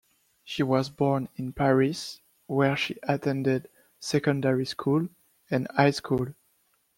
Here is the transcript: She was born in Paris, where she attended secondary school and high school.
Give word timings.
She 0.43 0.63
was 0.63 0.89
born 0.89 1.29
in 1.35 1.53
Paris, 1.53 2.21
where 2.47 2.75
she 2.75 2.95
attended 3.03 3.69
secondary 3.99 4.65
school 4.65 5.09
and 5.51 5.67
high 5.75 5.91
school. 5.91 6.29